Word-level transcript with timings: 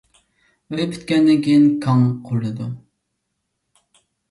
ئۆي 0.77 0.87
پۈتكەندىن 0.93 1.43
كېيىن 1.49 1.69
كاڭ 1.85 2.07
قۇرۇلىدۇ. 2.25 2.73